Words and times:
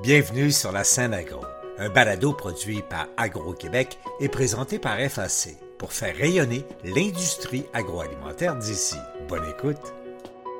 Bienvenue 0.00 0.52
sur 0.52 0.70
la 0.70 0.84
scène 0.84 1.12
agro, 1.12 1.40
un 1.76 1.88
balado 1.88 2.32
produit 2.32 2.82
par 2.88 3.08
Agro-Québec 3.16 3.98
et 4.20 4.28
présenté 4.28 4.78
par 4.78 4.96
FAC 5.00 5.56
pour 5.76 5.92
faire 5.92 6.16
rayonner 6.16 6.64
l'industrie 6.84 7.64
agroalimentaire 7.72 8.54
d'ici. 8.54 8.94
Bonne 9.28 9.42
écoute. 9.50 9.92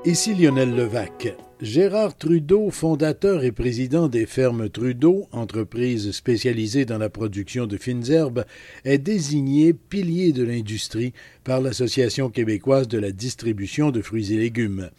Ici 0.04 0.34
Lionel 0.34 0.74
Levac. 0.74 1.36
Gérard 1.60 2.16
Trudeau, 2.16 2.70
fondateur 2.70 3.44
et 3.44 3.52
président 3.52 4.08
des 4.08 4.26
fermes 4.26 4.68
Trudeau, 4.70 5.28
entreprise 5.30 6.10
spécialisée 6.10 6.84
dans 6.84 6.98
la 6.98 7.08
production 7.08 7.66
de 7.66 7.76
fines 7.76 8.10
herbes, 8.10 8.44
est 8.84 8.98
désigné 8.98 9.72
pilier 9.72 10.32
de 10.32 10.42
l'industrie 10.42 11.12
par 11.44 11.60
l'Association 11.60 12.28
québécoise 12.28 12.88
de 12.88 12.98
la 12.98 13.12
distribution 13.12 13.92
de 13.92 14.02
fruits 14.02 14.32
et 14.32 14.36
légumes. 14.36 14.90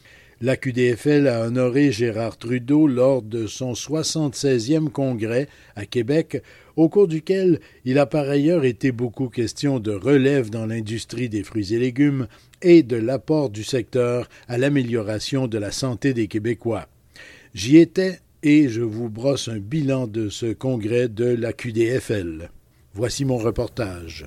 La 0.41 0.55
QDFL 0.55 1.27
a 1.27 1.41
honoré 1.45 1.91
Gérard 1.91 2.37
Trudeau 2.37 2.87
lors 2.87 3.21
de 3.21 3.45
son 3.45 3.73
76e 3.73 4.87
congrès 4.87 5.50
à 5.75 5.86
Québec, 5.86 6.41
au 6.77 6.87
cours 6.87 7.09
duquel 7.09 7.59
il 7.83 8.00
a 8.00 8.05
par 8.05 8.29
ailleurs 8.29 8.64
été 8.64 8.93
beaucoup 8.93 9.28
question 9.28 9.81
de 9.81 9.91
relève 9.91 10.50
dans 10.50 10.65
l'industrie 10.65 11.28
des 11.28 11.43
fruits 11.43 11.73
et 11.73 11.79
légumes 11.79 12.28
et 12.61 12.83
de 12.83 12.95
l'apport 12.95 13.50
du 13.50 13.65
secteur 13.65 14.29
à 14.47 14.57
l'amélioration 14.57 15.47
de 15.47 15.57
la 15.57 15.71
santé 15.71 16.14
des 16.14 16.28
Québécois. 16.28 16.87
J'y 17.53 17.75
étais 17.75 18.19
et 18.42 18.69
je 18.69 18.81
vous 18.81 19.09
brosse 19.09 19.50
un 19.50 19.59
bilan 19.59 20.07
de 20.07 20.29
ce 20.29 20.53
congrès 20.53 21.09
de 21.09 21.25
la 21.25 21.51
QDFL. 21.51 22.50
Voici 22.93 23.25
mon 23.25 23.37
reportage. 23.37 24.25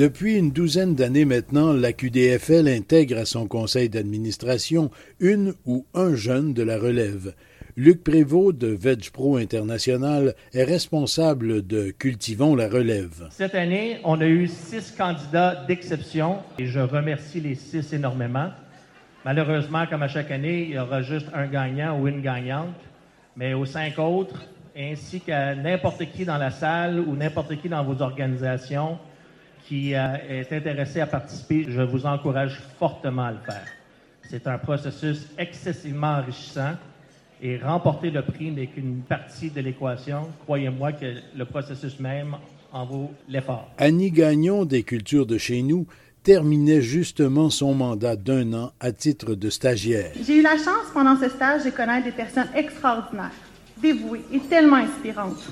Depuis 0.00 0.38
une 0.38 0.50
douzaine 0.50 0.94
d'années 0.94 1.26
maintenant, 1.26 1.74
la 1.74 1.92
QDFL 1.92 2.68
intègre 2.68 3.18
à 3.18 3.26
son 3.26 3.46
conseil 3.46 3.90
d'administration 3.90 4.90
une 5.20 5.52
ou 5.66 5.84
un 5.92 6.14
jeune 6.14 6.54
de 6.54 6.62
la 6.62 6.78
relève. 6.78 7.34
Luc 7.76 8.02
Prévost 8.02 8.56
de 8.56 8.68
VegPro 8.68 9.36
International 9.36 10.34
est 10.54 10.64
responsable 10.64 11.66
de 11.66 11.90
Cultivons 11.90 12.56
la 12.56 12.70
relève. 12.70 13.28
Cette 13.28 13.54
année, 13.54 13.98
on 14.02 14.18
a 14.22 14.26
eu 14.26 14.46
six 14.46 14.90
candidats 14.96 15.66
d'exception 15.68 16.38
et 16.58 16.64
je 16.64 16.80
remercie 16.80 17.42
les 17.42 17.54
six 17.54 17.92
énormément. 17.92 18.48
Malheureusement, 19.26 19.84
comme 19.86 20.02
à 20.02 20.08
chaque 20.08 20.30
année, 20.30 20.62
il 20.62 20.76
y 20.76 20.78
aura 20.78 21.02
juste 21.02 21.26
un 21.34 21.46
gagnant 21.46 22.00
ou 22.00 22.08
une 22.08 22.22
gagnante, 22.22 22.68
mais 23.36 23.52
aux 23.52 23.66
cinq 23.66 23.98
autres, 23.98 24.46
ainsi 24.74 25.20
qu'à 25.20 25.54
n'importe 25.54 26.10
qui 26.10 26.24
dans 26.24 26.38
la 26.38 26.50
salle 26.50 27.00
ou 27.00 27.14
n'importe 27.16 27.60
qui 27.60 27.68
dans 27.68 27.84
vos 27.84 28.00
organisations, 28.00 28.96
qui 29.70 29.94
euh, 29.94 30.16
est 30.28 30.52
intéressé 30.52 31.00
à 31.00 31.06
participer, 31.06 31.64
je 31.68 31.80
vous 31.80 32.04
encourage 32.04 32.60
fortement 32.76 33.26
à 33.26 33.30
le 33.30 33.38
faire. 33.38 33.66
C'est 34.28 34.48
un 34.48 34.58
processus 34.58 35.28
excessivement 35.38 36.18
enrichissant 36.18 36.72
et 37.40 37.56
remporter 37.56 38.10
le 38.10 38.22
prix 38.22 38.50
n'est 38.50 38.66
qu'une 38.66 39.02
partie 39.02 39.48
de 39.48 39.60
l'équation. 39.60 40.26
Croyez-moi 40.42 40.90
que 40.94 41.06
le 41.36 41.44
processus 41.44 42.00
même 42.00 42.34
en 42.72 42.84
vaut 42.84 43.12
l'effort. 43.28 43.70
Annie 43.78 44.10
Gagnon 44.10 44.64
des 44.64 44.82
Cultures 44.82 45.24
de 45.24 45.38
chez 45.38 45.62
nous 45.62 45.86
terminait 46.24 46.82
justement 46.82 47.48
son 47.48 47.72
mandat 47.72 48.16
d'un 48.16 48.52
an 48.54 48.72
à 48.80 48.90
titre 48.90 49.36
de 49.36 49.50
stagiaire. 49.50 50.10
J'ai 50.26 50.38
eu 50.38 50.42
la 50.42 50.56
chance 50.56 50.90
pendant 50.92 51.16
ce 51.16 51.28
stage 51.28 51.64
de 51.64 51.70
connaître 51.70 52.06
des 52.06 52.12
personnes 52.12 52.50
extraordinaires, 52.56 53.30
dévouées 53.80 54.22
et 54.32 54.40
tellement 54.40 54.78
inspirantes. 54.78 55.48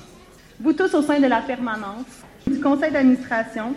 Vous 0.59 0.73
tous 0.73 0.93
au 0.93 1.01
sein 1.01 1.21
de 1.21 1.27
la 1.27 1.39
permanence, 1.39 2.25
du 2.45 2.59
conseil 2.59 2.91
d'administration, 2.91 3.73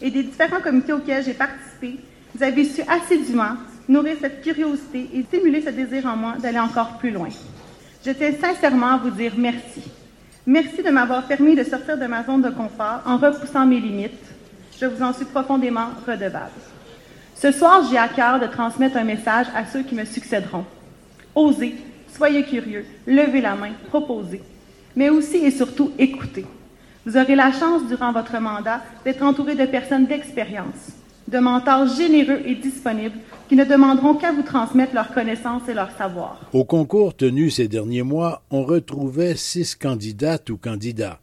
et 0.00 0.10
des 0.10 0.22
différents 0.22 0.60
comités 0.60 0.92
auxquels 0.92 1.24
j'ai 1.24 1.34
participé, 1.34 1.98
vous 2.34 2.42
avez 2.42 2.64
su 2.64 2.82
assidûment 2.82 3.56
nourrir 3.88 4.16
cette 4.20 4.42
curiosité 4.42 5.08
et 5.14 5.22
stimuler 5.22 5.62
ce 5.62 5.70
désir 5.70 6.06
en 6.06 6.16
moi 6.16 6.34
d'aller 6.40 6.58
encore 6.58 6.98
plus 6.98 7.10
loin. 7.10 7.28
Je 8.04 8.10
tiens 8.12 8.32
sincèrement 8.40 8.94
à 8.94 8.96
vous 8.98 9.10
dire 9.10 9.32
merci. 9.36 9.82
Merci 10.46 10.82
de 10.82 10.90
m'avoir 10.90 11.26
permis 11.26 11.54
de 11.54 11.64
sortir 11.64 11.98
de 11.98 12.06
ma 12.06 12.24
zone 12.24 12.42
de 12.42 12.50
confort 12.50 13.02
en 13.04 13.16
repoussant 13.16 13.66
mes 13.66 13.80
limites. 13.80 14.12
Je 14.80 14.86
vous 14.86 15.02
en 15.02 15.12
suis 15.12 15.24
profondément 15.24 15.88
redevable. 16.06 16.52
Ce 17.34 17.52
soir, 17.52 17.86
j'ai 17.90 17.98
à 17.98 18.08
cœur 18.08 18.40
de 18.40 18.46
transmettre 18.46 18.96
un 18.96 19.04
message 19.04 19.46
à 19.54 19.64
ceux 19.66 19.82
qui 19.82 19.94
me 19.94 20.04
succéderont. 20.04 20.64
Osez, 21.34 21.74
soyez 22.14 22.44
curieux, 22.44 22.84
levez 23.06 23.40
la 23.40 23.54
main, 23.54 23.72
proposez, 23.88 24.42
mais 24.96 25.08
aussi 25.08 25.36
et 25.36 25.50
surtout 25.50 25.92
écoutez. 25.98 26.46
Vous 27.08 27.16
aurez 27.16 27.36
la 27.36 27.52
chance, 27.52 27.88
durant 27.88 28.12
votre 28.12 28.38
mandat, 28.38 28.82
d'être 29.02 29.22
entouré 29.22 29.54
de 29.54 29.64
personnes 29.64 30.04
d'expérience, 30.04 30.92
de 31.26 31.38
mentors 31.38 31.86
généreux 31.86 32.42
et 32.44 32.54
disponibles 32.54 33.16
qui 33.48 33.56
ne 33.56 33.64
demanderont 33.64 34.12
qu'à 34.12 34.30
vous 34.30 34.42
transmettre 34.42 34.92
leurs 34.92 35.14
connaissances 35.14 35.66
et 35.70 35.72
leur 35.72 35.90
savoir. 35.92 36.38
Au 36.52 36.66
concours 36.66 37.16
tenu 37.16 37.48
ces 37.48 37.66
derniers 37.66 38.02
mois, 38.02 38.42
on 38.50 38.62
retrouvait 38.62 39.36
six 39.36 39.74
candidates 39.74 40.50
ou 40.50 40.58
candidats. 40.58 41.18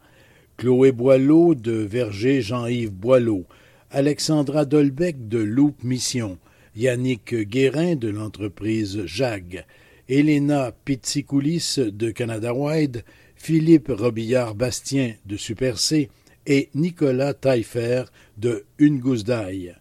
Chloé 0.57 0.91
Boileau 0.91 1.53
de 1.53 1.73
Verger 1.73 2.41
Jean-Yves 2.41 2.89
Boileau, 2.89 3.45
Alexandra 3.91 4.65
Dolbec 4.65 5.27
de 5.27 5.37
Loup 5.37 5.75
Mission, 5.83 6.39
Yannick 6.75 7.35
Guérin 7.35 7.95
de 7.95 8.09
l'entreprise 8.09 9.05
JAG, 9.05 9.67
Elena 10.09 10.71
Pizzicoulis 10.83 11.75
de 11.77 12.09
Canada 12.09 12.55
Wide, 12.55 13.03
Philippe 13.35 13.89
Robillard-Bastien 13.89 15.13
de 15.25 15.37
Super 15.37 15.77
C 15.77 16.09
et 16.47 16.69
Nicolas 16.73 17.33
Taillefer 17.33 18.05
de 18.37 18.65
Une 18.79 18.99
gousse 18.99 19.23
d'ail. 19.23 19.75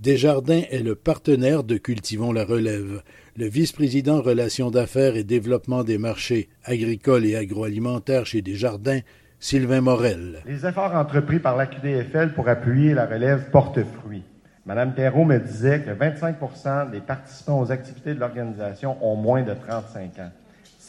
Desjardins 0.00 0.62
est 0.70 0.82
le 0.82 0.94
partenaire 0.94 1.62
de 1.62 1.76
Cultivons 1.76 2.32
la 2.32 2.44
relève. 2.44 3.02
Le 3.36 3.46
vice-président 3.46 4.22
Relations 4.22 4.70
d'affaires 4.70 5.16
et 5.16 5.24
développement 5.24 5.84
des 5.84 5.98
marchés 5.98 6.48
agricoles 6.64 7.26
et 7.26 7.36
agroalimentaires 7.36 8.26
chez 8.26 8.42
Desjardins, 8.42 9.00
Sylvain 9.40 9.80
Morel. 9.80 10.40
Les 10.46 10.66
efforts 10.66 10.94
entrepris 10.94 11.38
par 11.38 11.56
la 11.56 11.66
QDFL 11.66 12.32
pour 12.32 12.48
appuyer 12.48 12.94
la 12.94 13.06
relève 13.06 13.50
portent 13.50 13.84
fruit. 13.84 14.22
Madame 14.66 14.94
Perrault 14.94 15.24
me 15.24 15.38
disait 15.38 15.82
que 15.82 15.90
25% 15.90 16.90
des 16.90 17.00
participants 17.00 17.60
aux 17.60 17.72
activités 17.72 18.14
de 18.14 18.20
l'organisation 18.20 18.96
ont 19.04 19.16
moins 19.16 19.42
de 19.42 19.54
35 19.54 20.18
ans. 20.18 20.30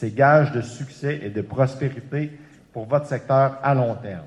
C'est 0.02 0.10
gage 0.10 0.50
de 0.50 0.62
succès 0.62 1.20
et 1.22 1.30
de 1.30 1.42
prospérité 1.42 2.32
pour 2.72 2.86
votre 2.86 3.06
secteur 3.06 3.60
à 3.62 3.72
long 3.72 3.94
terme. 3.94 4.26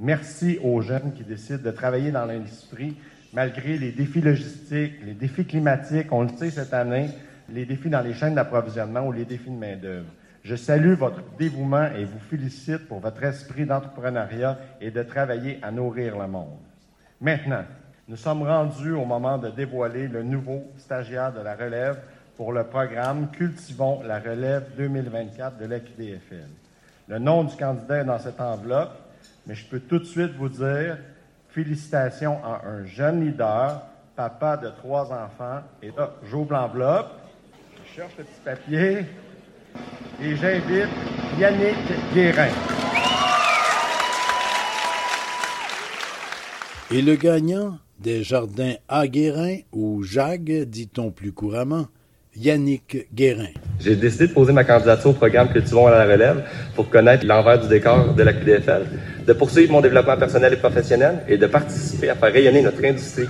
Merci 0.00 0.58
aux 0.60 0.80
jeunes 0.80 1.12
qui 1.12 1.22
décident 1.22 1.62
de 1.62 1.70
travailler 1.70 2.10
dans 2.10 2.24
l'industrie 2.24 2.96
malgré 3.32 3.78
les 3.78 3.92
défis 3.92 4.20
logistiques, 4.20 4.94
les 5.04 5.14
défis 5.14 5.44
climatiques, 5.44 6.08
on 6.10 6.22
le 6.22 6.30
sait 6.30 6.50
cette 6.50 6.74
année, 6.74 7.10
les 7.48 7.64
défis 7.64 7.90
dans 7.90 8.00
les 8.00 8.12
chaînes 8.12 8.34
d'approvisionnement 8.34 9.06
ou 9.06 9.12
les 9.12 9.24
défis 9.24 9.50
de 9.50 9.56
main-d'œuvre. 9.56 10.10
Je 10.42 10.56
salue 10.56 10.94
votre 10.94 11.22
dévouement 11.38 11.86
et 11.96 12.04
vous 12.04 12.18
félicite 12.18 12.88
pour 12.88 12.98
votre 12.98 13.22
esprit 13.22 13.66
d'entrepreneuriat 13.66 14.58
et 14.80 14.90
de 14.90 15.02
travailler 15.04 15.60
à 15.62 15.70
nourrir 15.70 16.18
le 16.18 16.26
monde. 16.26 16.58
Maintenant, 17.20 17.62
nous 18.08 18.16
sommes 18.16 18.42
rendus 18.42 18.90
au 18.90 19.04
moment 19.04 19.38
de 19.38 19.50
dévoiler 19.50 20.08
le 20.08 20.24
nouveau 20.24 20.72
stagiaire 20.76 21.32
de 21.32 21.40
la 21.40 21.54
relève 21.54 21.98
pour 22.36 22.52
le 22.52 22.64
programme 22.64 23.30
Cultivons 23.30 24.02
la 24.04 24.18
relève 24.18 24.64
2024 24.76 25.58
de 25.58 25.66
l'AQDFL. 25.66 26.48
Le 27.08 27.18
nom 27.18 27.44
du 27.44 27.54
candidat 27.56 28.00
est 28.00 28.04
dans 28.04 28.18
cette 28.18 28.40
enveloppe, 28.40 28.96
mais 29.46 29.54
je 29.54 29.64
peux 29.66 29.80
tout 29.80 29.98
de 29.98 30.04
suite 30.04 30.32
vous 30.36 30.48
dire 30.48 30.98
félicitations 31.50 32.44
à 32.44 32.62
un 32.66 32.84
jeune 32.84 33.24
leader, 33.24 33.82
papa 34.16 34.56
de 34.56 34.68
trois 34.70 35.12
enfants. 35.12 35.62
Et 35.82 35.90
là, 35.96 36.14
j'ouvre 36.24 36.52
l'enveloppe, 36.52 37.12
je 37.86 37.94
cherche 37.94 38.16
le 38.18 38.24
petit 38.24 38.40
papier 38.44 39.06
et 40.20 40.36
j'invite 40.36 40.88
Yannick 41.38 41.76
Guérin. 42.12 42.48
Et 46.90 47.02
le 47.02 47.14
gagnant 47.14 47.78
des 47.98 48.22
jardins 48.22 48.74
à 48.88 49.06
Guérin, 49.06 49.58
ou 49.72 50.02
JAG, 50.02 50.64
dit-on 50.64 51.10
plus 51.10 51.32
couramment, 51.32 51.86
Yannick 52.36 53.06
Guérin. 53.14 53.48
J'ai 53.80 53.96
décidé 53.96 54.28
de 54.28 54.32
poser 54.32 54.52
ma 54.52 54.64
candidature 54.64 55.10
au 55.10 55.12
programme 55.12 55.48
Cultivons 55.50 55.86
à 55.86 55.90
la 55.90 56.04
relève 56.04 56.44
pour 56.74 56.88
connaître 56.88 57.26
l'envers 57.26 57.60
du 57.60 57.68
décor 57.68 58.14
de 58.14 58.22
la 58.22 58.32
QDFL, 58.32 58.86
de 59.26 59.32
poursuivre 59.32 59.72
mon 59.72 59.80
développement 59.80 60.16
personnel 60.16 60.52
et 60.52 60.56
professionnel 60.56 61.20
et 61.28 61.36
de 61.36 61.46
participer 61.46 62.10
à 62.10 62.14
faire 62.14 62.32
rayonner 62.32 62.62
notre 62.62 62.84
industrie. 62.84 63.28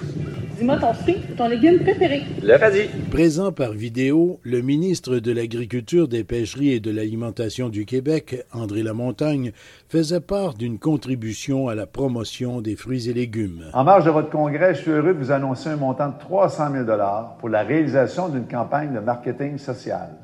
Dis-moi 0.65 0.79
ton 0.79 0.95
fruit 0.95 1.19
ou 1.31 1.35
ton 1.35 1.47
légume 1.47 1.81
préféré. 1.81 2.23
Le 2.43 2.57
radis. 2.57 2.89
Présent 3.11 3.53
par 3.53 3.73
vidéo, 3.73 4.41
le 4.45 4.63
ministre 4.63 5.19
de 5.19 5.31
l'Agriculture, 5.31 6.09
des 6.09 6.25
Pêcheries 6.25 6.73
et 6.73 6.81
de 6.81 6.91
l'Alimentation 6.91 7.69
du 7.69 7.85
Québec, 7.85 8.47
André 8.51 8.83
Lamontagne, 8.83 9.53
faisait 9.91 10.23
part 10.23 10.55
d'une 10.55 10.79
contribution 10.79 11.69
à 11.69 11.75
la 11.75 11.87
promotion 11.87 12.63
des 12.63 12.77
fruits 12.77 13.11
et 13.11 13.13
légumes. 13.13 13.67
En 13.75 13.85
marge 13.85 14.07
de 14.07 14.11
votre 14.11 14.31
congrès, 14.31 14.75
je 14.75 14.81
suis 14.81 14.91
heureux 14.91 15.13
de 15.13 15.19
vous 15.19 15.33
annoncer 15.33 15.69
un 15.69 15.77
montant 15.77 16.09
de 16.09 16.19
300 16.19 16.73
000 16.73 16.87
pour 17.39 17.51
la 17.51 17.63
réalisation 17.63 18.31
d'une 18.31 18.47
campagne 18.47 18.95
de 18.95 19.01
marketing 19.01 19.59
social. 19.59 20.15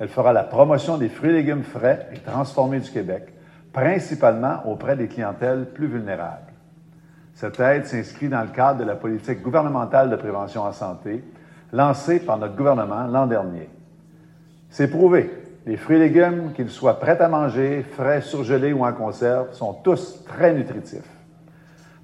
Elle 0.00 0.08
fera 0.08 0.32
la 0.32 0.42
promotion 0.42 0.98
des 0.98 1.08
fruits 1.08 1.30
et 1.30 1.34
légumes 1.34 1.62
frais 1.62 2.08
et 2.12 2.18
transformés 2.18 2.80
du 2.80 2.90
Québec, 2.90 3.28
principalement 3.72 4.68
auprès 4.68 4.96
des 4.96 5.06
clientèles 5.06 5.66
plus 5.72 5.86
vulnérables. 5.86 6.53
Cette 7.34 7.58
aide 7.58 7.86
s'inscrit 7.86 8.28
dans 8.28 8.42
le 8.42 8.48
cadre 8.48 8.80
de 8.80 8.84
la 8.84 8.94
politique 8.94 9.42
gouvernementale 9.42 10.08
de 10.08 10.16
prévention 10.16 10.62
en 10.62 10.72
santé 10.72 11.22
lancée 11.72 12.20
par 12.20 12.38
notre 12.38 12.54
gouvernement 12.54 13.06
l'an 13.06 13.26
dernier. 13.26 13.68
C'est 14.70 14.88
prouvé. 14.88 15.30
Les 15.66 15.76
fruits 15.76 15.96
et 15.96 16.00
légumes, 16.00 16.52
qu'ils 16.54 16.70
soient 16.70 17.00
prêts 17.00 17.20
à 17.20 17.28
manger, 17.28 17.82
frais, 17.82 18.20
surgelés 18.20 18.72
ou 18.72 18.84
en 18.84 18.92
conserve, 18.92 19.52
sont 19.52 19.72
tous 19.72 20.22
très 20.26 20.52
nutritifs. 20.52 21.08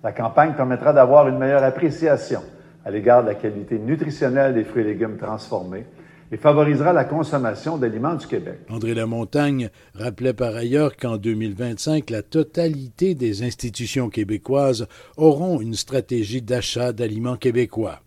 La 0.02 0.12
campagne 0.12 0.54
permettra 0.54 0.92
d'avoir 0.92 1.28
une 1.28 1.38
meilleure 1.38 1.62
appréciation 1.62 2.42
à 2.84 2.90
l'égard 2.90 3.22
de 3.22 3.28
la 3.28 3.34
qualité 3.34 3.78
nutritionnelle 3.78 4.54
des 4.54 4.64
fruits 4.64 4.82
et 4.82 4.86
légumes 4.86 5.18
transformés 5.18 5.84
et 6.32 6.36
favorisera 6.36 6.92
la 6.92 7.04
consommation 7.04 7.76
d'aliments 7.76 8.14
du 8.14 8.26
Québec. 8.26 8.60
André 8.68 8.94
Lamontagne 8.94 9.70
rappelait 9.94 10.32
par 10.32 10.54
ailleurs 10.54 10.96
qu'en 10.96 11.16
2025, 11.16 12.10
la 12.10 12.22
totalité 12.22 13.14
des 13.14 13.42
institutions 13.42 14.10
québécoises 14.10 14.86
auront 15.16 15.60
une 15.60 15.74
stratégie 15.74 16.42
d'achat 16.42 16.92
d'aliments 16.92 17.36
québécois. 17.36 18.00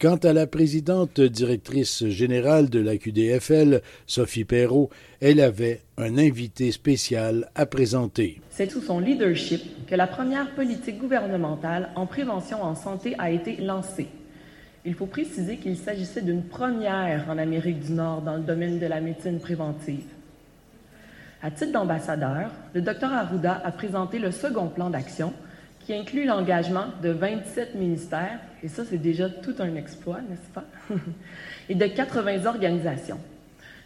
Quant 0.00 0.16
à 0.16 0.32
la 0.32 0.46
présidente 0.46 1.20
directrice 1.20 2.06
générale 2.06 2.70
de 2.70 2.80
la 2.80 2.96
QDFL, 2.96 3.82
Sophie 4.06 4.46
Perrault, 4.46 4.88
elle 5.20 5.42
avait 5.42 5.82
un 5.98 6.16
invité 6.16 6.72
spécial 6.72 7.50
à 7.54 7.66
présenter. 7.66 8.40
C'est 8.48 8.70
sous 8.70 8.80
son 8.80 8.98
leadership 8.98 9.60
que 9.86 9.94
la 9.94 10.06
première 10.06 10.54
politique 10.54 10.98
gouvernementale 10.98 11.90
en 11.96 12.06
prévention 12.06 12.62
en 12.62 12.74
santé 12.74 13.14
a 13.18 13.30
été 13.30 13.58
lancée. 13.58 14.08
Il 14.86 14.94
faut 14.94 15.06
préciser 15.06 15.58
qu'il 15.58 15.76
s'agissait 15.76 16.22
d'une 16.22 16.42
première 16.42 17.28
en 17.28 17.36
Amérique 17.36 17.80
du 17.80 17.92
Nord 17.92 18.22
dans 18.22 18.36
le 18.36 18.42
domaine 18.42 18.78
de 18.78 18.86
la 18.86 19.00
médecine 19.00 19.38
préventive. 19.38 20.06
À 21.42 21.50
titre 21.50 21.72
d'ambassadeur, 21.72 22.50
le 22.74 22.80
Dr 22.80 23.12
Arruda 23.12 23.60
a 23.62 23.72
présenté 23.72 24.18
le 24.18 24.30
second 24.30 24.68
plan 24.68 24.88
d'action 24.88 25.34
qui 25.80 25.92
inclut 25.94 26.24
l'engagement 26.24 26.86
de 27.02 27.10
27 27.10 27.74
ministères, 27.74 28.38
et 28.62 28.68
ça 28.68 28.84
c'est 28.84 28.98
déjà 28.98 29.28
tout 29.28 29.54
un 29.58 29.74
exploit, 29.74 30.20
n'est-ce 30.28 30.50
pas, 30.52 30.64
et 31.68 31.74
de 31.74 31.86
80 31.86 32.46
organisations. 32.46 33.18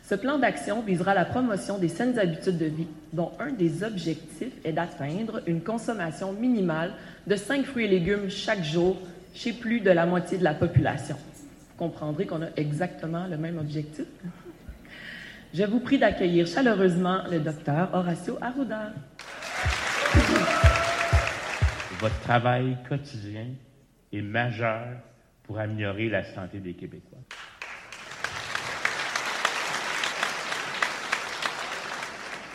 Ce 0.03 0.15
plan 0.15 0.39
d'action 0.39 0.83
visera 0.83 1.15
la 1.15 1.25
promotion 1.25 1.79
des 1.79 1.89
saines 1.89 2.19
habitudes 2.19 2.59
de 2.59 2.67
vie, 2.67 2.87
dont 3.13 3.33
un 3.41 3.53
des 3.53 3.83
objectifs 3.83 4.53
est 4.65 4.73
d'atteindre 4.73 5.41
une 5.47 5.63
consommation 5.63 6.33
minimale 6.33 6.93
de 7.27 7.37
5 7.37 7.65
fruits 7.65 7.87
et 7.87 7.89
légumes 7.89 8.29
chaque 8.29 8.63
jour 8.63 8.97
chez 9.35 9.53
plus 9.53 9.81
de 9.81 9.91
la 9.91 10.07
moitié 10.07 10.39
de 10.39 10.45
la 10.45 10.55
population. 10.55 11.17
Vous 11.17 11.77
comprendrez 11.77 12.27
qu'on 12.27 12.43
a 12.43 12.49
exactement 12.57 13.27
le 13.27 13.37
même 13.37 13.59
objectif. 13.59 14.07
Je 15.53 15.65
vous 15.65 15.81
prie 15.81 15.99
d'accueillir 15.99 16.47
chaleureusement 16.47 17.23
le 17.31 17.41
docteur 17.41 17.91
Horacio 17.93 18.39
Arruda 18.41 18.93
votre 22.05 22.21
travail 22.21 22.77
quotidien 22.87 23.47
est 24.13 24.21
majeur 24.21 24.89
pour 25.45 25.59
améliorer 25.59 26.11
la 26.11 26.23
santé 26.23 26.59
des 26.59 26.75
Québécois. 26.75 27.19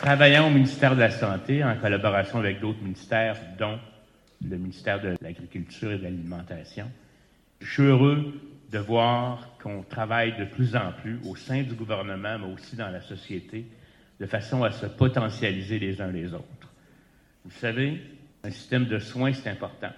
Travaillant 0.00 0.46
au 0.46 0.50
ministère 0.50 0.94
de 0.94 1.00
la 1.00 1.10
Santé 1.10 1.64
en 1.64 1.76
collaboration 1.76 2.38
avec 2.38 2.60
d'autres 2.60 2.80
ministères, 2.80 3.36
dont 3.58 3.80
le 4.48 4.56
ministère 4.56 5.00
de 5.00 5.16
l'Agriculture 5.20 5.92
et 5.92 5.98
de 5.98 6.04
l'Alimentation, 6.04 6.90
je 7.60 7.70
suis 7.70 7.82
heureux 7.82 8.40
de 8.70 8.78
voir 8.78 9.56
qu'on 9.62 9.82
travaille 9.82 10.36
de 10.38 10.44
plus 10.44 10.76
en 10.76 10.92
plus 10.92 11.18
au 11.26 11.36
sein 11.36 11.62
du 11.62 11.74
gouvernement, 11.74 12.38
mais 12.38 12.52
aussi 12.52 12.76
dans 12.76 12.88
la 12.88 13.00
société, 13.00 13.66
de 14.18 14.26
façon 14.26 14.62
à 14.62 14.70
se 14.70 14.86
potentialiser 14.86 15.78
les 15.78 16.00
uns 16.00 16.12
les 16.12 16.32
autres. 16.32 16.72
Vous 17.44 17.50
savez, 17.50 18.00
un 18.44 18.50
système 18.50 18.86
de 18.86 18.98
soins, 18.98 19.32
c'est 19.32 19.50
important. 19.50 19.90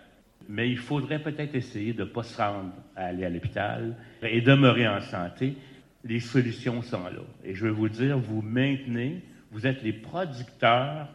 Mais 0.49 0.71
il 0.71 0.79
faudrait 0.79 1.23
peut-être 1.23 1.55
essayer 1.55 1.93
de 1.93 2.03
ne 2.03 2.09
pas 2.09 2.23
se 2.23 2.37
rendre 2.37 2.73
à 2.97 3.06
aller 3.06 3.25
à 3.25 3.31
l'hôpital 3.31 3.97
et 4.23 4.41
demeurer 4.41 4.88
en 4.88 5.00
santé. 5.00 5.56
Les 6.05 6.21
solutions 6.21 6.83
sont 6.83 7.05
là. 7.05 7.23
Et 7.45 7.55
je 7.55 7.67
veux 7.67 7.71
vous 7.71 7.88
dire, 7.88 8.19
vous 8.19 8.43
maintenez, 8.43 9.23
vous 9.50 9.67
êtes 9.67 9.83
les 9.83 9.93
producteurs 9.93 11.09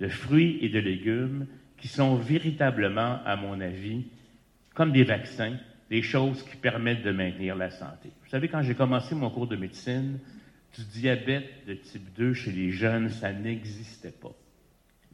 de 0.00 0.08
fruits 0.08 0.58
et 0.60 0.68
de 0.68 0.78
légumes 0.78 1.46
qui 1.78 1.88
sont 1.88 2.16
véritablement, 2.16 3.20
à 3.24 3.36
mon 3.36 3.60
avis, 3.60 4.06
comme 4.74 4.92
des 4.92 5.04
vaccins, 5.04 5.56
des 5.90 6.02
choses 6.02 6.42
qui 6.42 6.56
permettent 6.56 7.02
de 7.02 7.12
maintenir 7.12 7.56
la 7.56 7.70
santé. 7.70 8.10
Vous 8.22 8.30
savez, 8.30 8.48
quand 8.48 8.62
j'ai 8.62 8.74
commencé 8.74 9.14
mon 9.14 9.30
cours 9.30 9.46
de 9.46 9.56
médecine, 9.56 10.18
du 10.76 10.84
diabète 10.84 11.66
de 11.66 11.74
type 11.74 12.12
2 12.16 12.34
chez 12.34 12.52
les 12.52 12.70
jeunes, 12.70 13.08
ça 13.08 13.32
n'existait 13.32 14.12
pas 14.12 14.34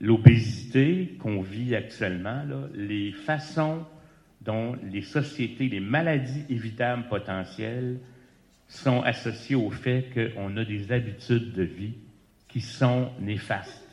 l'obésité 0.01 1.17
qu'on 1.21 1.41
vit 1.41 1.75
actuellement, 1.75 2.45
les 2.75 3.13
façons 3.13 3.85
dont 4.41 4.77
les 4.91 5.03
sociétés, 5.03 5.69
les 5.69 5.81
maladies 5.81 6.45
évitables 6.51 7.09
potentielles 7.09 7.99
sont 8.69 9.03
associées 9.03 9.57
au 9.57 9.71
fait 9.71 10.11
qu'on 10.13 10.57
a 10.57 10.65
des 10.65 10.91
habitudes 10.93 11.53
de 11.53 11.63
vie 11.63 11.95
qui 12.49 12.61
sont 12.61 13.11
néfastes. 13.21 13.84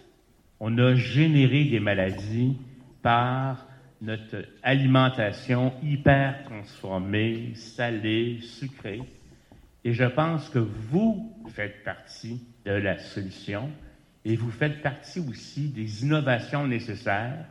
On 0.63 0.77
a 0.77 0.93
généré 0.93 1.65
des 1.65 1.79
maladies 1.79 2.55
par 3.01 3.65
notre 3.99 4.45
alimentation 4.61 5.73
hyper 5.81 6.43
transformée, 6.43 7.53
salée, 7.55 8.37
sucrée. 8.41 9.01
Et 9.83 9.93
je 9.93 10.03
pense 10.03 10.49
que 10.49 10.59
vous 10.59 11.33
faites 11.49 11.83
partie 11.83 12.43
de 12.63 12.73
la 12.73 12.99
solution 12.99 13.71
et 14.23 14.35
vous 14.35 14.51
faites 14.51 14.83
partie 14.83 15.19
aussi 15.19 15.69
des 15.69 16.03
innovations 16.03 16.67
nécessaires 16.67 17.43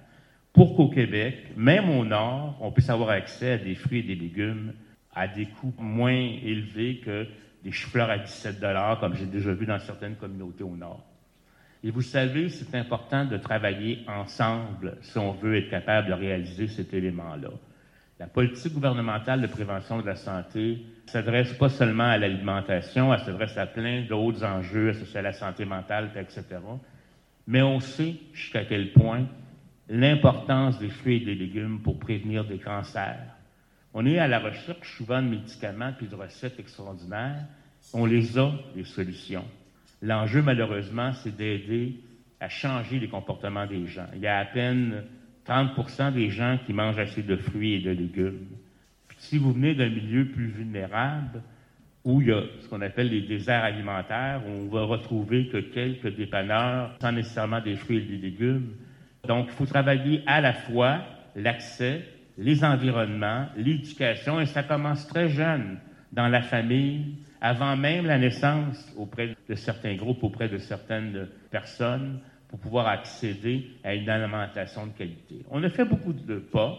pour 0.52 0.76
qu'au 0.76 0.88
Québec, 0.88 1.48
même 1.56 1.90
au 1.90 2.04
Nord, 2.04 2.58
on 2.60 2.70
puisse 2.70 2.90
avoir 2.90 3.08
accès 3.08 3.54
à 3.54 3.58
des 3.58 3.74
fruits 3.74 3.98
et 3.98 4.04
des 4.04 4.14
légumes 4.14 4.72
à 5.12 5.26
des 5.26 5.46
coûts 5.46 5.74
moins 5.80 6.12
élevés 6.12 7.00
que 7.04 7.26
des 7.64 7.72
chou-fleurs 7.72 8.10
à 8.10 8.18
17 8.18 8.64
comme 9.00 9.16
j'ai 9.16 9.26
déjà 9.26 9.52
vu 9.52 9.66
dans 9.66 9.80
certaines 9.80 10.14
communautés 10.14 10.62
au 10.62 10.76
Nord. 10.76 11.09
Et 11.82 11.90
vous 11.90 12.02
savez, 12.02 12.50
c'est 12.50 12.74
important 12.74 13.24
de 13.24 13.38
travailler 13.38 14.04
ensemble 14.06 14.98
si 15.00 15.16
on 15.18 15.32
veut 15.32 15.56
être 15.56 15.70
capable 15.70 16.08
de 16.08 16.12
réaliser 16.12 16.68
cet 16.68 16.92
élément-là. 16.92 17.50
La 18.18 18.26
politique 18.26 18.74
gouvernementale 18.74 19.40
de 19.40 19.46
prévention 19.46 20.02
de 20.02 20.06
la 20.06 20.16
santé 20.16 20.84
s'adresse 21.06 21.54
pas 21.54 21.70
seulement 21.70 22.04
à 22.04 22.18
l'alimentation, 22.18 23.14
elle 23.14 23.20
s'adresse 23.20 23.56
à 23.56 23.66
plein 23.66 24.02
d'autres 24.02 24.44
enjeux 24.44 24.90
associés 24.90 25.20
à 25.20 25.22
la 25.22 25.32
santé 25.32 25.64
mentale, 25.64 26.10
etc. 26.14 26.44
Mais 27.46 27.62
on 27.62 27.80
sait 27.80 28.16
jusqu'à 28.34 28.66
quel 28.66 28.92
point 28.92 29.26
l'importance 29.88 30.78
des 30.78 30.90
fruits 30.90 31.16
et 31.16 31.24
des 31.24 31.34
légumes 31.34 31.80
pour 31.82 31.98
prévenir 31.98 32.44
des 32.44 32.58
cancers. 32.58 33.26
On 33.94 34.04
est 34.04 34.18
à 34.18 34.28
la 34.28 34.38
recherche 34.38 34.96
souvent 34.98 35.22
de 35.22 35.28
médicaments 35.28 35.92
puis 35.96 36.06
de 36.06 36.14
recettes 36.14 36.60
extraordinaires. 36.60 37.46
On 37.94 38.04
les 38.04 38.38
a, 38.38 38.52
les 38.76 38.84
solutions. 38.84 39.46
L'enjeu, 40.02 40.43
malheureusement, 40.43 41.12
c'est 41.12 41.37
d'aider 41.37 42.00
à 42.40 42.49
changer 42.49 42.99
les 42.99 43.09
comportements 43.09 43.66
des 43.66 43.87
gens. 43.87 44.07
Il 44.14 44.21
y 44.21 44.26
a 44.26 44.38
à 44.38 44.45
peine 44.47 45.04
30% 45.47 46.12
des 46.12 46.30
gens 46.30 46.59
qui 46.64 46.73
mangent 46.73 46.99
assez 46.99 47.23
de 47.23 47.37
fruits 47.37 47.75
et 47.75 47.80
de 47.80 47.90
légumes. 47.90 48.47
si 49.19 49.37
vous 49.37 49.52
venez 49.52 49.75
d'un 49.75 49.90
milieu 49.90 50.25
plus 50.25 50.47
vulnérable, 50.47 51.42
où 52.04 52.23
il 52.23 52.28
y 52.28 52.33
a 52.33 52.42
ce 52.61 52.69
qu'on 52.69 52.80
appelle 52.80 53.11
les 53.11 53.21
déserts 53.21 53.64
alimentaires, 53.64 54.40
où 54.47 54.50
on 54.50 54.69
va 54.69 54.85
retrouver 54.85 55.49
que 55.49 55.59
quelques 55.59 56.16
dépanneurs 56.16 56.97
sans 57.00 57.12
nécessairement 57.12 57.61
des 57.61 57.76
fruits 57.76 57.99
et 57.99 58.00
des 58.02 58.16
légumes. 58.16 58.73
Donc, 59.28 59.49
il 59.49 59.52
faut 59.52 59.66
travailler 59.66 60.23
à 60.26 60.40
la 60.40 60.54
fois 60.54 61.02
l'accès, 61.37 62.02
les 62.38 62.64
environnements, 62.64 63.47
l'éducation, 63.57 64.40
et 64.40 64.47
ça 64.47 64.62
commence 64.62 65.07
très 65.07 65.28
jeune 65.28 65.78
dans 66.12 66.28
la 66.28 66.40
famille, 66.40 67.16
avant 67.40 67.76
même 67.76 68.07
la 68.07 68.19
naissance 68.19 68.92
auprès 68.97 69.37
de 69.50 69.57
certains 69.57 69.97
groupes, 69.97 70.23
auprès 70.23 70.49
de 70.49 70.59
certaines 70.59 71.28
personnes, 71.50 72.21
pour 72.49 72.61
pouvoir 72.61 72.87
accéder 72.87 73.66
à 73.83 73.95
une 73.95 74.09
alimentation 74.09 74.87
de 74.87 74.92
qualité. 74.92 75.45
On 75.50 75.62
a 75.64 75.69
fait 75.69 75.85
beaucoup 75.85 76.12
de 76.12 76.37
pas. 76.37 76.78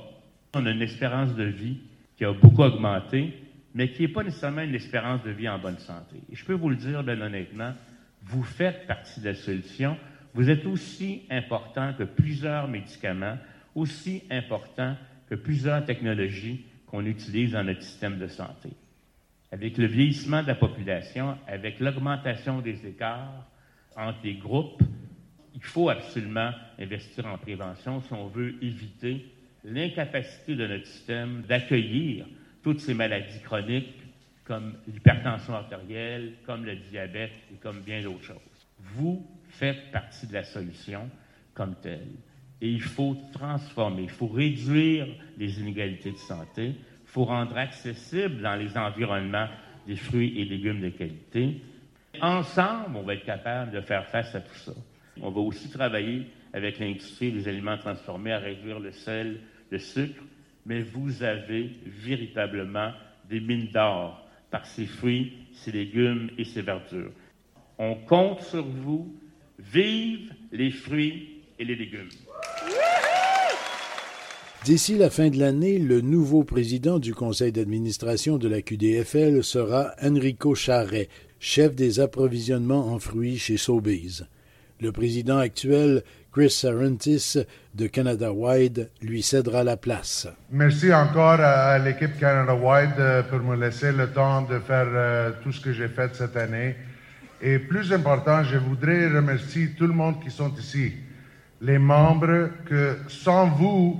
On 0.53 0.65
a 0.65 0.71
une 0.71 0.81
espérance 0.81 1.35
de 1.35 1.43
vie 1.43 1.77
qui 2.15 2.23
a 2.23 2.31
beaucoup 2.31 2.63
augmenté, 2.63 3.33
mais 3.73 3.91
qui 3.91 4.03
n'est 4.03 4.07
pas 4.07 4.23
nécessairement 4.23 4.61
une 4.61 4.75
espérance 4.75 5.21
de 5.23 5.31
vie 5.31 5.49
en 5.49 5.59
bonne 5.59 5.79
santé. 5.79 6.15
Et 6.31 6.35
je 6.35 6.45
peux 6.45 6.53
vous 6.53 6.69
le 6.69 6.77
dire 6.77 7.03
bien 7.03 7.19
honnêtement, 7.19 7.73
vous 8.23 8.43
faites 8.43 8.87
partie 8.87 9.19
de 9.19 9.25
la 9.25 9.35
solution. 9.35 9.97
Vous 10.33 10.49
êtes 10.49 10.65
aussi 10.65 11.23
important 11.29 11.93
que 11.97 12.03
plusieurs 12.03 12.69
médicaments, 12.69 13.37
aussi 13.75 14.23
important 14.29 14.95
que 15.29 15.35
plusieurs 15.35 15.83
technologies 15.83 16.65
qu'on 16.87 17.05
utilise 17.05 17.51
dans 17.51 17.65
notre 17.65 17.83
système 17.83 18.17
de 18.17 18.27
santé. 18.27 18.69
Avec 19.51 19.77
le 19.77 19.85
vieillissement 19.85 20.41
de 20.41 20.47
la 20.47 20.55
population, 20.55 21.37
avec 21.47 21.79
l'augmentation 21.79 22.61
des 22.61 22.87
écarts 22.87 23.45
entre 23.97 24.19
les 24.23 24.35
groupes, 24.35 24.81
il 25.53 25.63
faut 25.63 25.89
absolument 25.89 26.51
investir 26.79 27.25
en 27.25 27.37
prévention 27.37 28.01
si 28.01 28.13
on 28.13 28.27
veut 28.27 28.55
éviter 28.63 29.25
l'incapacité 29.63 30.55
de 30.55 30.67
notre 30.67 30.87
système 30.87 31.41
d'accueillir 31.41 32.25
toutes 32.63 32.79
ces 32.79 32.93
maladies 32.93 33.41
chroniques 33.41 34.01
comme 34.45 34.75
l'hypertension 34.87 35.53
artérielle, 35.53 36.33
comme 36.45 36.65
le 36.65 36.75
diabète 36.75 37.31
et 37.53 37.57
comme 37.57 37.81
bien 37.81 38.01
d'autres 38.01 38.23
choses. 38.23 38.67
Vous 38.79 39.25
faites 39.49 39.91
partie 39.91 40.27
de 40.27 40.33
la 40.33 40.43
solution 40.43 41.09
comme 41.53 41.75
telle. 41.75 42.07
Et 42.61 42.69
il 42.69 42.81
faut 42.81 43.17
transformer, 43.33 44.03
il 44.03 44.09
faut 44.09 44.27
réduire 44.27 45.07
les 45.37 45.59
inégalités 45.59 46.11
de 46.11 46.17
santé, 46.17 46.75
faut 47.11 47.25
rendre 47.25 47.57
accessible 47.57 48.41
dans 48.41 48.55
les 48.55 48.77
environnements 48.77 49.47
des 49.85 49.97
fruits 49.97 50.39
et 50.39 50.45
légumes 50.45 50.79
de 50.79 50.89
qualité. 50.89 51.57
ensemble, 52.21 52.95
on 52.95 53.01
va 53.01 53.15
être 53.15 53.25
capable 53.25 53.71
de 53.71 53.81
faire 53.81 54.07
face 54.07 54.33
à 54.33 54.39
tout 54.39 54.55
ça. 54.55 54.71
On 55.21 55.29
va 55.29 55.41
aussi 55.41 55.69
travailler 55.69 56.27
avec 56.53 56.79
l'industrie 56.79 57.31
des 57.31 57.47
aliments 57.49 57.77
transformés 57.77 58.31
à 58.31 58.39
réduire 58.39 58.79
le 58.79 58.91
sel, 58.91 59.41
le 59.69 59.77
sucre, 59.77 60.23
mais 60.65 60.81
vous 60.81 61.21
avez 61.23 61.71
véritablement 61.85 62.91
des 63.29 63.41
mines 63.41 63.67
d'or 63.73 64.25
par 64.49 64.65
ces 64.65 64.85
fruits, 64.85 65.33
ces 65.53 65.71
légumes 65.71 66.29
et 66.37 66.45
ces 66.45 66.61
verdures. 66.61 67.11
On 67.77 67.95
compte 67.95 68.41
sur 68.41 68.63
vous. 68.63 69.17
Vive 69.59 70.33
les 70.51 70.71
fruits 70.71 71.41
et 71.59 71.65
les 71.65 71.75
légumes. 71.75 72.09
D'ici 74.63 74.95
la 74.95 75.09
fin 75.09 75.29
de 75.29 75.39
l'année, 75.39 75.79
le 75.79 76.01
nouveau 76.01 76.43
président 76.43 76.99
du 76.99 77.15
conseil 77.15 77.51
d'administration 77.51 78.37
de 78.37 78.47
la 78.47 78.61
QDFL 78.61 79.43
sera 79.43 79.89
Enrico 80.03 80.53
Charret, 80.53 81.09
chef 81.39 81.73
des 81.73 81.99
approvisionnements 81.99 82.93
en 82.93 82.99
fruits 82.99 83.39
chez 83.39 83.57
Sobeys. 83.57 84.21
Le 84.79 84.91
président 84.91 85.39
actuel, 85.39 86.03
Chris 86.31 86.51
Sarantis 86.51 87.37
de 87.73 87.87
Canada 87.87 88.31
Wide, 88.31 88.91
lui 89.01 89.23
cédera 89.23 89.63
la 89.63 89.77
place. 89.77 90.27
Merci 90.51 90.93
encore 90.93 91.39
à 91.39 91.79
l'équipe 91.79 92.19
Canada 92.19 92.53
Wide 92.53 92.99
euh, 92.99 93.23
pour 93.23 93.39
me 93.39 93.55
laisser 93.55 93.91
le 93.91 94.11
temps 94.11 94.43
de 94.43 94.59
faire 94.59 94.87
euh, 94.89 95.31
tout 95.41 95.51
ce 95.51 95.59
que 95.59 95.73
j'ai 95.73 95.87
fait 95.87 96.13
cette 96.13 96.37
année. 96.37 96.75
Et 97.41 97.57
plus 97.57 97.91
important, 97.91 98.43
je 98.43 98.57
voudrais 98.57 99.07
remercier 99.07 99.71
tout 99.75 99.87
le 99.87 99.93
monde 99.93 100.21
qui 100.23 100.29
sont 100.29 100.53
ici, 100.53 100.93
les 101.61 101.79
membres 101.79 102.49
que 102.65 102.97
sans 103.07 103.47
vous, 103.49 103.99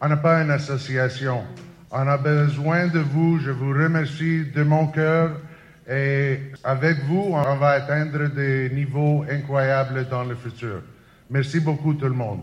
on 0.00 0.08
n'a 0.08 0.16
pas 0.16 0.42
une 0.42 0.50
association. 0.50 1.42
On 1.90 2.06
a 2.06 2.16
besoin 2.16 2.86
de 2.88 3.00
vous. 3.00 3.38
Je 3.38 3.50
vous 3.50 3.70
remercie 3.70 4.44
de 4.54 4.62
mon 4.62 4.86
cœur. 4.86 5.40
Et 5.88 6.38
avec 6.62 6.98
vous, 7.04 7.32
on 7.32 7.56
va 7.56 7.68
atteindre 7.70 8.28
des 8.28 8.70
niveaux 8.70 9.24
incroyables 9.28 10.08
dans 10.08 10.24
le 10.24 10.36
futur. 10.36 10.82
Merci 11.28 11.60
beaucoup 11.60 11.94
tout 11.94 12.06
le 12.06 12.14
monde. 12.14 12.40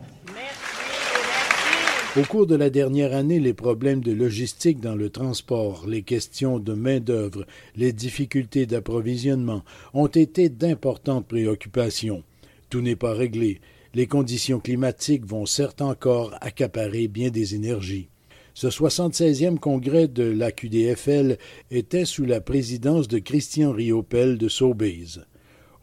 Au 2.17 2.23
cours 2.23 2.47
de 2.47 2.55
la 2.55 2.69
dernière 2.69 3.13
année, 3.13 3.39
les 3.39 3.53
problèmes 3.53 4.01
de 4.01 4.11
logistique 4.11 4.79
dans 4.79 4.95
le 4.95 5.09
transport, 5.09 5.85
les 5.87 6.01
questions 6.01 6.57
de 6.57 6.73
main-d'œuvre, 6.73 7.45
les 7.75 7.93
difficultés 7.93 8.65
d'approvisionnement 8.65 9.63
ont 9.93 10.07
été 10.07 10.49
d'importantes 10.49 11.27
préoccupations. 11.27 12.23
Tout 12.69 12.81
n'est 12.81 12.95
pas 12.95 13.13
réglé 13.13 13.61
les 13.97 14.05
conditions 14.05 14.59
climatiques 14.59 15.25
vont 15.25 15.47
certes 15.47 15.81
encore 15.81 16.35
accaparer 16.39 17.07
bien 17.07 17.31
des 17.31 17.55
énergies. 17.55 18.09
Ce 18.53 18.67
76e 18.67 19.57
congrès 19.57 20.07
de 20.07 20.21
la 20.21 20.51
QDFL 20.51 21.39
était 21.71 22.05
sous 22.05 22.25
la 22.25 22.39
présidence 22.39 23.07
de 23.07 23.17
Christian 23.17 23.71
Riopel 23.71 24.37
de 24.37 24.49
Sobeys. 24.49 25.21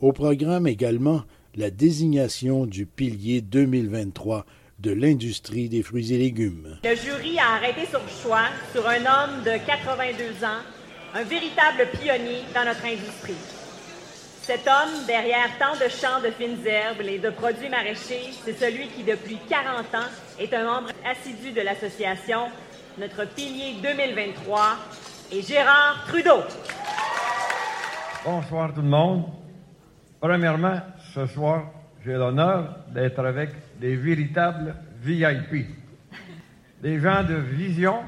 Au 0.01 0.13
programme 0.13 0.69
également 0.69 1.25
la 1.57 1.73
désignation 1.73 2.67
du 2.67 2.87
pilier 2.87 3.41
2023 3.41 4.47
de 4.79 4.93
l'industrie 4.93 5.69
des 5.69 5.83
fruits 5.83 6.13
et 6.13 6.19
légumes. 6.19 6.79
Le 6.85 6.95
jury 6.95 7.37
a 7.41 7.57
arrêté 7.57 7.81
son 7.91 8.23
choix 8.23 8.47
sur 8.71 8.87
un 8.87 9.01
homme 9.01 9.43
de 9.45 9.67
82 9.67 10.45
ans, 10.45 10.63
un 11.15 11.25
véritable 11.25 11.89
pionnier 12.01 12.43
dans 12.55 12.65
notre 12.65 12.85
industrie. 12.85 13.35
Cet 14.47 14.67
homme, 14.67 15.07
derrière 15.07 15.49
tant 15.59 15.73
de 15.73 15.89
champs 15.89 16.21
de 16.23 16.31
fines 16.31 16.67
herbes 16.67 17.01
et 17.01 17.19
de 17.19 17.31
produits 17.31 17.71
maraîchers, 17.71 18.31
c'est 18.45 18.53
celui 18.53 18.89
qui, 18.89 19.03
depuis 19.03 19.39
40 19.49 19.95
ans, 19.95 20.11
est 20.39 20.53
un 20.53 20.65
membre 20.65 20.91
assidu 21.03 21.53
de 21.53 21.63
l'association. 21.63 22.41
Notre 22.99 23.27
pilier 23.27 23.77
2023 23.83 24.77
est 25.33 25.49
Gérard 25.49 26.05
Trudeau. 26.09 26.43
Bonsoir 28.23 28.75
tout 28.75 28.83
le 28.83 28.89
monde. 28.89 29.25
Premièrement, 30.21 30.79
ce 31.15 31.25
soir, 31.25 31.63
j'ai 32.05 32.13
l'honneur 32.13 32.81
d'être 32.89 33.25
avec 33.25 33.49
des 33.81 33.97
véritables 33.97 34.75
VIP. 35.01 35.69
Des 36.83 37.01
gens 37.01 37.25
de 37.25 37.37
vision, 37.37 38.01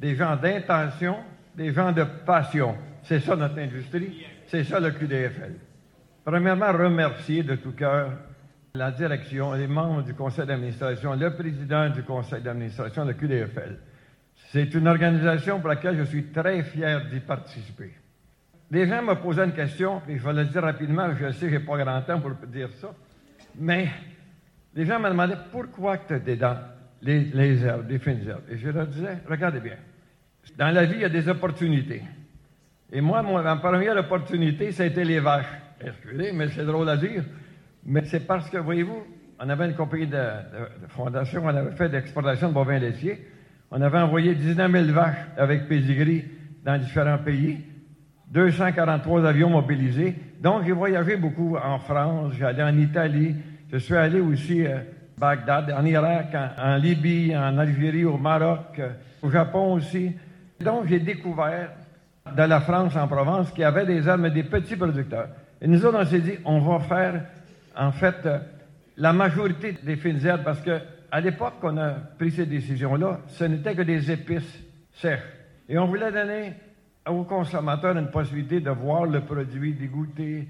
des 0.00 0.16
gens 0.16 0.34
d'intention, 0.34 1.18
des 1.54 1.72
gens 1.72 1.92
de 1.92 2.02
passion. 2.02 2.74
C'est 3.08 3.20
ça 3.20 3.34
notre 3.36 3.58
industrie, 3.58 4.26
c'est 4.48 4.64
ça 4.64 4.78
le 4.78 4.90
QDFL. 4.90 5.54
Premièrement, 6.26 6.70
remercier 6.72 7.42
de 7.42 7.54
tout 7.54 7.72
cœur 7.72 8.10
la 8.74 8.90
direction, 8.90 9.54
les 9.54 9.66
membres 9.66 10.02
du 10.02 10.12
conseil 10.12 10.44
d'administration, 10.44 11.14
le 11.14 11.34
président 11.34 11.88
du 11.88 12.02
conseil 12.02 12.42
d'administration 12.42 13.06
de 13.06 13.14
QDFL. 13.14 13.78
C'est 14.50 14.74
une 14.74 14.86
organisation 14.86 15.58
pour 15.58 15.70
laquelle 15.70 15.96
je 15.96 16.02
suis 16.02 16.24
très 16.24 16.62
fier 16.62 17.06
d'y 17.06 17.20
participer. 17.20 17.94
Les 18.70 18.86
gens 18.86 19.02
me 19.02 19.14
posaient 19.14 19.46
une 19.46 19.54
question, 19.54 20.02
et 20.06 20.18
je 20.18 20.22
vais 20.22 20.34
le 20.34 20.44
dire 20.44 20.60
rapidement, 20.60 21.08
je 21.18 21.32
sais 21.32 21.46
que 21.46 21.52
je 21.52 21.58
n'ai 21.60 21.64
pas 21.64 21.78
grand 21.78 22.02
temps 22.02 22.20
pour 22.20 22.32
dire 22.46 22.68
ça, 22.74 22.92
mais 23.58 23.88
les 24.74 24.84
gens 24.84 25.00
me 25.00 25.08
demandaient 25.08 25.38
pourquoi 25.50 25.96
tu 25.96 26.12
es 26.12 26.36
dans 26.36 26.58
les, 27.00 27.20
les 27.20 27.64
herbes, 27.64 27.88
les 27.88 28.00
fines 28.00 28.28
herbes? 28.28 28.44
Et 28.50 28.58
je 28.58 28.68
leur 28.68 28.86
disais, 28.86 29.16
regardez 29.26 29.60
bien, 29.60 29.78
dans 30.58 30.70
la 30.70 30.84
vie, 30.84 30.96
il 30.96 31.00
y 31.00 31.04
a 31.06 31.08
des 31.08 31.26
opportunités. 31.26 32.02
Et 32.92 33.00
moi, 33.00 33.22
ma 33.22 33.56
première 33.56 33.96
opportunité, 33.96 34.68
été 34.68 35.04
les 35.04 35.20
vaches. 35.20 35.46
Excusez, 35.80 36.32
mais 36.32 36.48
c'est 36.48 36.64
drôle 36.64 36.88
à 36.88 36.96
dire. 36.96 37.22
Mais 37.84 38.04
c'est 38.04 38.26
parce 38.26 38.48
que, 38.48 38.58
voyez-vous, 38.58 39.02
on 39.40 39.48
avait 39.48 39.66
une 39.66 39.74
compagnie 39.74 40.06
de, 40.06 40.18
fondation, 40.88 41.42
on 41.44 41.48
avait 41.48 41.76
fait 41.76 41.88
d'exportation 41.88 42.48
de 42.48 42.54
bovins 42.54 42.78
laitiers. 42.78 43.28
On 43.70 43.80
avait 43.82 43.98
envoyé 43.98 44.34
19 44.34 44.72
000 44.72 44.84
vaches 44.92 45.26
avec 45.36 45.68
pedigree 45.68 46.24
dans 46.64 46.78
différents 46.78 47.18
pays, 47.18 47.58
243 48.30 49.26
avions 49.26 49.50
mobilisés. 49.50 50.14
Donc, 50.40 50.64
j'ai 50.64 50.72
voyagé 50.72 51.16
beaucoup 51.16 51.56
en 51.56 51.78
France, 51.78 52.34
allé 52.42 52.62
en 52.62 52.76
Italie, 52.76 53.34
je 53.70 53.76
suis 53.76 53.94
allé 53.94 54.20
aussi 54.20 54.66
à 54.66 54.82
Bagdad, 55.18 55.70
en 55.70 55.84
Irak, 55.84 56.34
en, 56.58 56.76
Libye, 56.76 57.36
en 57.36 57.58
Algérie, 57.58 58.04
au 58.04 58.16
Maroc, 58.16 58.80
au 59.22 59.30
Japon 59.30 59.74
aussi. 59.74 60.12
Donc, 60.60 60.86
j'ai 60.88 61.00
découvert 61.00 61.70
de 62.36 62.42
la 62.42 62.60
France 62.60 62.96
en 62.96 63.08
Provence 63.08 63.50
qu'il 63.50 63.60
y 63.60 63.64
avait 63.64 63.86
des 63.86 64.06
hommes, 64.08 64.28
des 64.30 64.44
petits 64.44 64.76
producteurs. 64.76 65.28
Et 65.60 65.66
nous 65.66 65.84
autres, 65.84 65.98
on 66.00 66.04
s'est 66.04 66.20
dit, 66.20 66.38
on 66.44 66.60
va 66.60 66.80
faire, 66.80 67.24
en 67.76 67.92
fait, 67.92 68.16
euh, 68.26 68.38
la 68.96 69.12
majorité 69.12 69.76
des 69.82 69.96
fines 69.96 70.24
herbes, 70.24 70.44
parce 70.44 70.60
que 70.60 70.78
à 71.10 71.20
l'époque 71.20 71.54
qu'on 71.60 71.76
a 71.78 71.90
pris 72.18 72.30
ces 72.30 72.46
décisions-là, 72.46 73.20
ce 73.28 73.44
n'était 73.44 73.74
que 73.74 73.82
des 73.82 74.10
épices 74.10 74.62
sèches. 74.92 75.22
Et 75.68 75.78
on 75.78 75.86
voulait 75.86 76.12
donner 76.12 76.54
aux 77.08 77.24
consommateurs 77.24 77.96
une 77.96 78.10
possibilité 78.10 78.60
de 78.60 78.70
voir 78.70 79.06
le 79.06 79.20
produit, 79.20 79.74
d'y 79.74 79.86
goûter, 79.86 80.48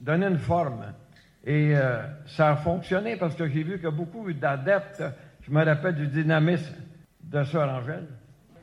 donner 0.00 0.26
une 0.26 0.38
forme. 0.38 0.84
Et 1.44 1.72
euh, 1.74 2.02
ça 2.26 2.50
a 2.50 2.56
fonctionné 2.56 3.16
parce 3.16 3.34
que 3.34 3.48
j'ai 3.48 3.62
vu 3.62 3.78
que 3.78 3.88
beaucoup 3.88 4.30
d'adeptes, 4.32 5.02
je 5.42 5.50
me 5.50 5.64
rappelle 5.64 5.94
du 5.94 6.08
dynamisme 6.08 6.74
de 7.22 7.44
Sœur 7.44 7.68
Angèle, 7.70 8.06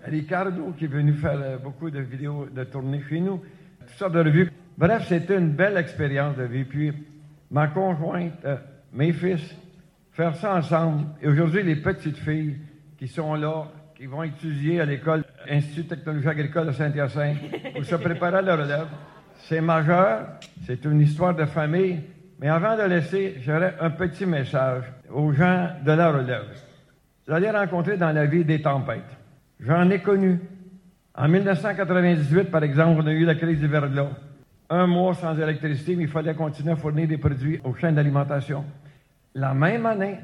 Ricardo 0.06 0.74
qui 0.78 0.86
est 0.86 0.88
venu 0.88 1.14
faire 1.14 1.40
euh, 1.42 1.58
beaucoup 1.58 1.90
de 1.90 2.00
vidéos 2.00 2.48
de 2.54 2.64
tournée 2.64 3.02
chez 3.10 3.20
nous, 3.20 3.42
toutes 3.80 3.98
sortes 3.98 4.14
de 4.14 4.20
revues. 4.20 4.52
Bref, 4.78 5.06
c'était 5.08 5.38
une 5.38 5.52
belle 5.52 5.78
expérience 5.78 6.36
de 6.36 6.44
vie. 6.44 6.66
Puis, 6.66 6.92
ma 7.52 7.68
conjointe, 7.68 8.34
euh, 8.46 8.58
mes 8.92 9.14
fils, 9.14 9.56
faire 10.12 10.36
ça 10.36 10.56
ensemble. 10.56 11.06
Et 11.22 11.28
aujourd'hui, 11.28 11.64
les 11.64 11.76
petites 11.76 12.18
filles 12.18 12.58
qui 12.98 13.08
sont 13.08 13.36
là, 13.36 13.68
qui 13.96 14.06
vont 14.06 14.24
étudier 14.24 14.82
à 14.82 14.86
l'école 14.86 15.24
Institut 15.50 15.84
de 15.84 15.90
technologie 15.90 16.28
agricole 16.28 16.68
de 16.68 16.72
Saint-Hyacinthe 16.72 17.38
pour 17.74 17.86
se 17.86 17.96
préparer 17.96 18.38
à 18.38 18.42
la 18.42 18.56
relève. 18.56 18.88
C'est 19.40 19.62
majeur, 19.62 20.28
c'est 20.66 20.86
une 20.86 21.02
histoire 21.02 21.36
de 21.36 21.46
famille. 21.46 22.00
Mais 22.40 22.50
avant 22.50 22.78
de 22.78 22.84
laisser, 22.84 23.36
j'aurais 23.42 23.76
un 23.80 23.90
petit 23.90 24.26
message 24.26 24.84
aux 25.10 25.32
gens 25.34 25.70
de 25.86 25.92
la 25.92 26.12
relève. 26.12 26.46
Vous 27.28 27.34
allez 27.34 27.50
rencontrer 27.50 27.98
dans 27.98 28.12
la 28.12 28.26
vie 28.26 28.44
des 28.44 28.62
tempêtes. 28.62 29.18
J'en 29.60 29.90
ai 29.90 30.00
connu. 30.00 30.40
En 31.16 31.28
1998, 31.28 32.52
par 32.52 32.64
exemple, 32.64 33.02
on 33.04 33.08
a 33.08 33.12
eu 33.12 33.26
la 33.26 33.36
crise 33.36 33.60
du 33.60 33.68
verglas 33.68 34.10
un 34.70 34.88
mois 34.88 35.14
sans 35.14 35.38
électricité, 35.40 35.96
mais 35.96 36.04
il 36.04 36.10
fallait 36.10 36.34
continuer 36.34 36.72
à 36.72 36.76
fournir 36.76 37.08
des 37.08 37.18
produits 37.18 37.60
aux 37.64 37.76
chaînes 37.76 37.96
d'alimentation. 37.96 38.66
La 39.36 39.54
même 39.54 39.86
année, 39.86 40.20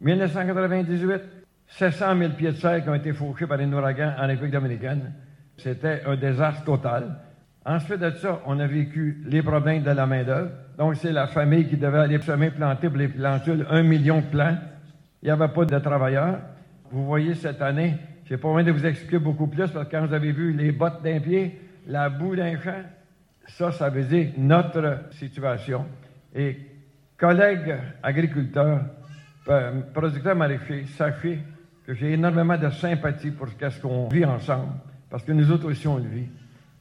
1998, 0.00 1.20
700 1.68 2.18
000 2.18 2.32
pieds 2.32 2.52
de 2.52 2.56
serre 2.56 2.82
qui 2.82 2.88
ont 2.88 2.94
été 2.94 3.12
fauchés 3.12 3.46
par 3.46 3.60
un 3.60 3.72
ouragan 3.72 4.14
en 4.18 4.26
République 4.26 4.52
dominicaine. 4.52 5.12
C'était 5.56 6.02
un 6.06 6.16
désastre 6.16 6.64
total. 6.64 7.16
Ensuite 7.64 8.00
de 8.00 8.10
ça, 8.10 8.40
on 8.46 8.58
a 8.58 8.66
vécu 8.66 9.22
les 9.26 9.42
problèmes 9.42 9.82
de 9.82 9.90
la 9.90 10.06
main-d'œuvre. 10.06 10.50
Donc, 10.76 10.96
c'est 10.96 11.12
la 11.12 11.28
famille 11.28 11.68
qui 11.68 11.76
devait 11.76 11.98
aller 11.98 12.20
semer, 12.20 12.50
planter 12.50 12.88
pour 12.88 12.98
les 12.98 13.08
plantules 13.08 13.64
un 13.70 13.84
million 13.84 14.18
de 14.20 14.26
plants. 14.26 14.58
Il 15.22 15.26
n'y 15.26 15.30
avait 15.30 15.48
pas 15.48 15.64
de 15.64 15.78
travailleurs. 15.78 16.40
Vous 16.90 17.04
voyez 17.06 17.34
cette 17.34 17.62
année, 17.62 17.94
je 18.24 18.34
n'ai 18.34 18.40
pas 18.40 18.48
envie 18.48 18.64
de 18.64 18.72
vous 18.72 18.84
expliquer 18.86 19.18
beaucoup 19.18 19.46
plus 19.46 19.70
parce 19.70 19.86
que 19.86 19.90
quand 19.90 20.06
vous 20.06 20.14
avez 20.14 20.32
vu 20.32 20.52
les 20.52 20.72
bottes 20.72 21.02
d'un 21.02 21.20
pied, 21.20 21.60
la 21.86 22.08
boue 22.08 22.36
d'un 22.36 22.60
champ, 22.60 22.82
ça, 23.46 23.72
ça 23.72 23.90
veut 23.90 24.04
dire 24.04 24.32
notre 24.38 25.00
situation. 25.12 25.84
Et 26.34 26.56
collègues 27.18 27.76
agriculteurs, 28.02 28.82
euh, 29.48 29.80
producteurs 29.92 30.36
maraîchers, 30.36 30.86
sachez 30.96 31.40
que 31.86 31.94
j'ai 31.94 32.12
énormément 32.12 32.56
de 32.56 32.70
sympathie 32.70 33.32
pour 33.32 33.48
ce 33.48 33.80
qu'on 33.80 34.08
vit 34.08 34.24
ensemble, 34.24 34.72
parce 35.10 35.24
que 35.24 35.32
nous 35.32 35.50
autres 35.50 35.68
aussi, 35.68 35.88
on 35.88 35.96
le 35.96 36.08
vit. 36.08 36.28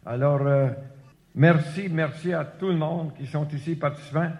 Alors, 0.05 0.41
euh, 0.45 0.69
Merci, 1.35 1.87
merci 1.89 2.33
à 2.33 2.43
tout 2.43 2.67
le 2.67 2.75
monde 2.75 3.13
qui 3.17 3.25
sont 3.25 3.47
ici 3.53 3.75
participants. 3.75 4.31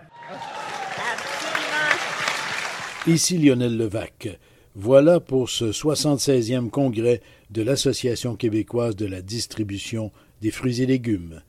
Ici 3.08 3.38
Lionel 3.38 3.78
Levac. 3.78 4.28
Voilà 4.76 5.20
pour 5.20 5.50
ce 5.50 5.66
76e 5.66 6.70
congrès 6.70 7.22
de 7.50 7.62
l'Association 7.62 8.38
québécoise 8.38 8.96
de 8.96 9.06
la 9.06 9.22
distribution 9.22 10.12
des 10.42 10.52
fruits 10.52 10.82
et 10.82 10.86
légumes. 10.86 11.42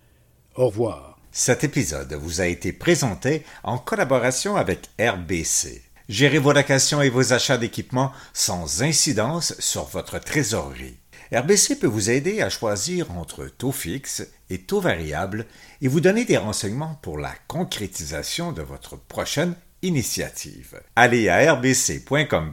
Au 0.57 0.67
revoir. 0.67 1.19
Cet 1.31 1.62
épisode 1.62 2.12
vous 2.14 2.41
a 2.41 2.47
été 2.47 2.73
présenté 2.73 3.45
en 3.62 3.79
collaboration 3.79 4.57
avec 4.57 4.91
RBC. 5.00 5.83
Gérez 6.09 6.38
vos 6.38 6.52
locations 6.52 7.00
et 7.00 7.11
vos 7.11 7.33
achats 7.33 7.59
d'équipements 7.59 8.12
sans 8.35 8.83
incidence 8.83 9.55
sur 9.61 9.85
votre 9.85 10.19
trésorerie. 10.19 10.99
RBC 11.33 11.76
peut 11.76 11.87
vous 11.87 12.11
aider 12.11 12.43
à 12.43 12.50
choisir 12.50 13.12
entre 13.12 13.47
taux 13.47 13.73
fixe 13.73 14.26
et 14.50 14.59
taux 14.59 14.81
variable 14.81 15.47
et 15.81 15.88
vous 15.88 16.00
donner 16.00 16.25
des 16.25 16.37
renseignements 16.37 16.99
pour 17.02 17.19
la 17.19 17.33
concrétisation 17.47 18.52
de 18.52 18.62
votre 18.62 18.97
prochaine 18.97 19.55
initiative. 19.82 20.80
Allez 20.96 21.28
à 21.28 21.54
rbc.com 21.54 22.52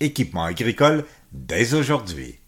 équipement 0.00 0.44
agricole 0.44 1.04
dès 1.32 1.74
aujourd'hui. 1.74 2.38